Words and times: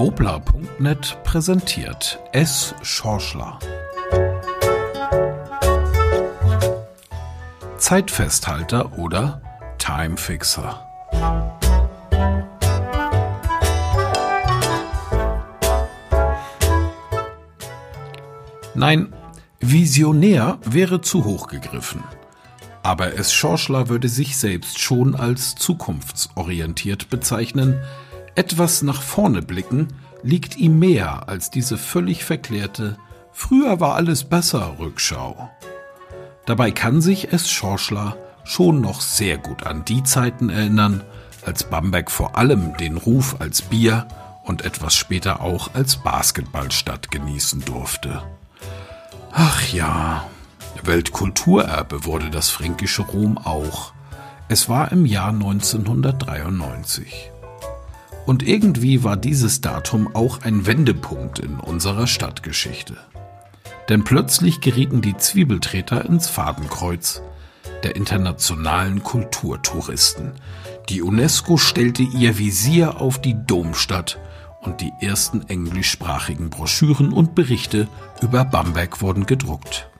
Wobler.net 0.00 1.18
präsentiert 1.24 2.18
S. 2.32 2.74
Schorschler. 2.80 3.58
Zeitfesthalter 7.76 8.98
oder 8.98 9.42
Timefixer. 9.76 10.86
Nein, 18.74 19.12
visionär 19.58 20.56
wäre 20.64 21.02
zu 21.02 21.26
hoch 21.26 21.46
gegriffen. 21.48 22.02
Aber 22.82 23.12
S. 23.18 23.34
Schorschler 23.34 23.90
würde 23.90 24.08
sich 24.08 24.38
selbst 24.38 24.78
schon 24.78 25.14
als 25.14 25.56
zukunftsorientiert 25.56 27.10
bezeichnen. 27.10 27.82
Etwas 28.34 28.82
nach 28.82 29.02
vorne 29.02 29.42
blicken 29.42 29.88
liegt 30.22 30.56
ihm 30.56 30.78
mehr 30.78 31.28
als 31.28 31.50
diese 31.50 31.78
völlig 31.78 32.24
verklärte 32.24 32.96
Früher 33.32 33.80
war 33.80 33.94
alles 33.94 34.24
besser 34.24 34.76
Rückschau. 34.78 35.50
Dabei 36.44 36.72
kann 36.72 37.00
sich 37.00 37.32
S. 37.32 37.50
Schorschler 37.50 38.16
schon 38.44 38.82
noch 38.82 39.00
sehr 39.00 39.38
gut 39.38 39.66
an 39.66 39.84
die 39.86 40.02
Zeiten 40.02 40.50
erinnern, 40.50 41.02
als 41.46 41.64
Bamberg 41.64 42.10
vor 42.10 42.36
allem 42.36 42.76
den 42.76 42.98
Ruf 42.98 43.36
als 43.38 43.62
Bier 43.62 44.06
und 44.44 44.64
etwas 44.64 44.94
später 44.94 45.40
auch 45.40 45.74
als 45.74 45.96
Basketballstadt 45.96 47.10
genießen 47.10 47.64
durfte. 47.64 48.22
Ach 49.32 49.72
ja, 49.72 50.26
Weltkulturerbe 50.82 52.04
wurde 52.04 52.28
das 52.28 52.50
fränkische 52.50 53.02
Rom 53.02 53.38
auch. 53.38 53.94
Es 54.48 54.68
war 54.68 54.92
im 54.92 55.06
Jahr 55.06 55.30
1993. 55.30 57.30
Und 58.30 58.46
irgendwie 58.46 59.02
war 59.02 59.16
dieses 59.16 59.60
Datum 59.60 60.14
auch 60.14 60.42
ein 60.42 60.64
Wendepunkt 60.64 61.40
in 61.40 61.58
unserer 61.58 62.06
Stadtgeschichte. 62.06 62.96
Denn 63.88 64.04
plötzlich 64.04 64.60
gerieten 64.60 65.02
die 65.02 65.16
Zwiebeltreter 65.16 66.04
ins 66.04 66.28
Fadenkreuz 66.28 67.22
der 67.82 67.96
internationalen 67.96 69.02
Kulturtouristen. 69.02 70.34
Die 70.90 71.02
UNESCO 71.02 71.56
stellte 71.56 72.04
ihr 72.04 72.38
Visier 72.38 73.00
auf 73.00 73.20
die 73.20 73.34
Domstadt 73.34 74.20
und 74.60 74.80
die 74.80 74.92
ersten 75.00 75.48
englischsprachigen 75.48 76.50
Broschüren 76.50 77.12
und 77.12 77.34
Berichte 77.34 77.88
über 78.22 78.44
Bamberg 78.44 79.02
wurden 79.02 79.26
gedruckt. 79.26 79.90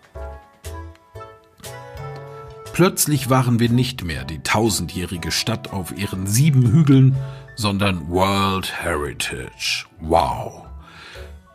Plötzlich 2.73 3.28
waren 3.28 3.58
wir 3.58 3.69
nicht 3.69 4.05
mehr 4.05 4.25
die 4.25 4.39
tausendjährige 4.39 5.33
Stadt 5.33 5.73
auf 5.73 5.98
ihren 5.98 6.28
sieben 6.28 6.70
Hügeln, 6.70 7.17
sondern 7.61 8.08
World 8.08 8.72
Heritage. 8.83 9.84
Wow. 10.00 10.64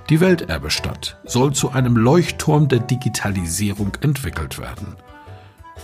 Die 0.10 0.20
Welterbestadt 0.20 1.18
soll 1.24 1.54
zu 1.54 1.72
einem 1.72 1.98
Leuchtturm 1.98 2.68
der 2.68 2.80
Digitalisierung 2.80 3.98
entwickelt 4.02 4.60
werden. 4.60 4.96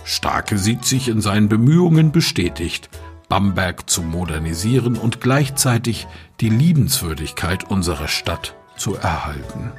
Starke 0.04 0.58
sieht 0.58 0.84
sich 0.84 1.08
in 1.08 1.20
seinen 1.20 1.48
Bemühungen 1.48 2.12
bestätigt, 2.12 2.88
Bamberg 3.28 3.88
zu 3.88 4.02
modernisieren 4.02 4.96
und 4.96 5.20
gleichzeitig 5.20 6.06
die 6.40 6.50
Liebenswürdigkeit 6.50 7.70
unserer 7.70 8.08
Stadt 8.08 8.56
zu 8.76 8.94
erhalten. 8.94 9.72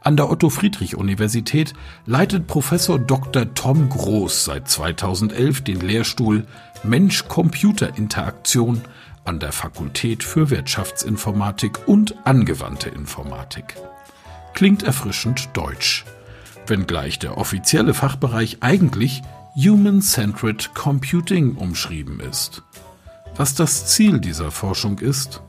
An 0.00 0.16
der 0.16 0.30
Otto-Friedrich-Universität 0.30 1.74
leitet 2.04 2.46
Professor 2.46 2.98
Dr. 2.98 3.54
Tom 3.54 3.88
Groß 3.88 4.44
seit 4.44 4.68
2011 4.68 5.62
den 5.62 5.80
Lehrstuhl 5.80 6.46
Mensch-Computer-Interaktion 6.82 8.82
an 9.24 9.40
der 9.40 9.52
Fakultät 9.52 10.22
für 10.22 10.50
Wirtschaftsinformatik 10.50 11.88
und 11.88 12.26
angewandte 12.26 12.90
Informatik. 12.90 13.76
Klingt 14.52 14.82
erfrischend 14.82 15.48
deutsch, 15.54 16.04
wenngleich 16.66 17.18
der 17.18 17.38
offizielle 17.38 17.94
Fachbereich 17.94 18.58
eigentlich 18.60 19.22
Human-Centered 19.56 20.74
Computing 20.74 21.56
umschrieben 21.56 22.20
ist. 22.20 22.62
Was 23.36 23.54
das 23.54 23.86
Ziel 23.86 24.20
dieser 24.20 24.50
Forschung 24.50 24.98
ist, 24.98 25.42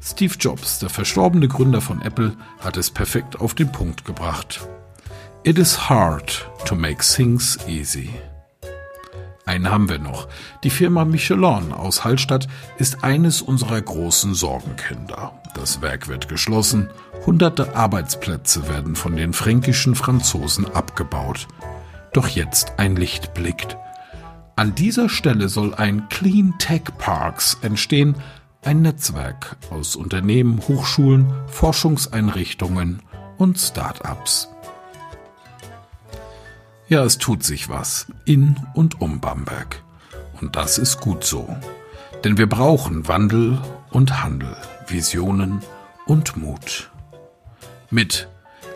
Steve 0.00 0.34
Jobs, 0.38 0.78
der 0.78 0.88
verstorbene 0.88 1.48
Gründer 1.48 1.80
von 1.80 2.00
Apple, 2.02 2.36
hat 2.60 2.76
es 2.76 2.90
perfekt 2.90 3.40
auf 3.40 3.54
den 3.54 3.70
Punkt 3.72 4.04
gebracht. 4.04 4.66
It 5.44 5.58
is 5.58 5.88
hard 5.88 6.48
to 6.64 6.74
make 6.74 7.02
things 7.02 7.58
easy. 7.66 8.10
Einen 9.48 9.70
haben 9.70 9.88
wir 9.88 9.98
noch. 9.98 10.28
Die 10.62 10.68
Firma 10.68 11.06
Michelin 11.06 11.72
aus 11.72 12.04
Hallstatt 12.04 12.48
ist 12.76 13.02
eines 13.02 13.40
unserer 13.40 13.80
großen 13.80 14.34
Sorgenkinder. 14.34 15.32
Das 15.54 15.80
Werk 15.80 16.06
wird 16.06 16.28
geschlossen, 16.28 16.90
hunderte 17.24 17.74
Arbeitsplätze 17.74 18.68
werden 18.68 18.94
von 18.94 19.16
den 19.16 19.32
fränkischen 19.32 19.94
Franzosen 19.94 20.66
abgebaut. 20.74 21.48
Doch 22.12 22.28
jetzt 22.28 22.74
ein 22.76 22.94
Licht 22.94 23.32
blickt. 23.32 23.78
An 24.54 24.74
dieser 24.74 25.08
Stelle 25.08 25.48
soll 25.48 25.74
ein 25.74 26.10
Clean 26.10 26.52
Tech 26.58 26.82
Parks 26.98 27.56
entstehen, 27.62 28.16
ein 28.62 28.82
Netzwerk 28.82 29.56
aus 29.70 29.96
Unternehmen, 29.96 30.60
Hochschulen, 30.68 31.32
Forschungseinrichtungen 31.46 33.00
und 33.38 33.58
Start-ups. 33.58 34.50
Ja, 36.88 37.04
es 37.04 37.18
tut 37.18 37.42
sich 37.44 37.68
was 37.68 38.06
in 38.24 38.56
und 38.72 39.02
um 39.02 39.20
Bamberg. 39.20 39.82
Und 40.40 40.56
das 40.56 40.78
ist 40.78 41.00
gut 41.00 41.22
so. 41.22 41.54
Denn 42.24 42.38
wir 42.38 42.48
brauchen 42.48 43.06
Wandel 43.06 43.60
und 43.90 44.22
Handel, 44.22 44.56
Visionen 44.86 45.60
und 46.06 46.38
Mut. 46.38 46.90
Mit 47.90 48.28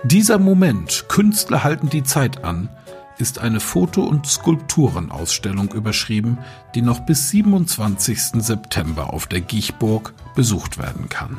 dieser 0.04 0.38
Moment, 0.38 1.06
Künstler 1.08 1.64
halten 1.64 1.88
die 1.88 2.02
Zeit 2.02 2.44
an, 2.44 2.68
ist 3.16 3.38
eine 3.38 3.60
Foto- 3.60 4.04
und 4.04 4.26
Skulpturenausstellung 4.26 5.72
überschrieben, 5.72 6.36
die 6.74 6.82
noch 6.82 7.00
bis 7.00 7.30
27. 7.30 8.42
September 8.42 9.14
auf 9.14 9.26
der 9.26 9.40
Giechburg 9.40 10.12
besucht 10.34 10.76
werden 10.76 11.08
kann. 11.08 11.38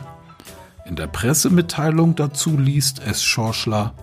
In 0.85 0.95
der 0.95 1.07
Pressemitteilung 1.07 2.15
dazu 2.15 2.57
liest 2.57 2.99
es 3.05 3.23
Schorschler, 3.23 3.93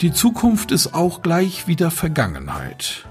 die 0.00 0.12
Zukunft 0.12 0.72
ist 0.72 0.94
auch 0.94 1.20
gleich 1.20 1.66
wieder 1.66 1.90
Vergangenheit. 1.90 3.06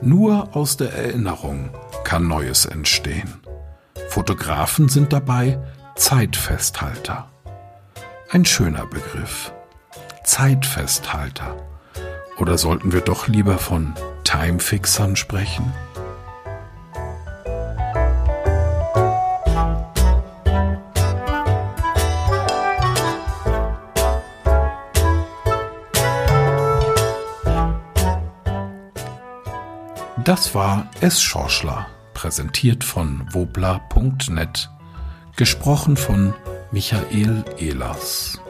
Nur 0.00 0.54
aus 0.54 0.76
der 0.76 0.92
Erinnerung 0.92 1.70
kann 2.04 2.28
Neues 2.28 2.64
entstehen. 2.64 3.40
Fotografen 4.08 4.88
sind 4.88 5.12
dabei 5.12 5.58
Zeitfesthalter. 5.96 7.28
Ein 8.30 8.44
schöner 8.44 8.86
Begriff. 8.86 9.52
Zeitfesthalter. 10.22 11.56
Oder 12.38 12.56
sollten 12.56 12.92
wir 12.92 13.00
doch 13.00 13.26
lieber 13.26 13.58
von 13.58 13.94
Timefixern 14.22 15.16
sprechen? 15.16 15.72
Das 30.24 30.54
war 30.54 30.88
S. 31.00 31.22
Schorschler, 31.22 31.86
präsentiert 32.12 32.82
von 32.82 33.26
wobla.net, 33.32 34.70
gesprochen 35.36 35.96
von 35.96 36.34
Michael 36.72 37.44
Ehlers. 37.58 38.40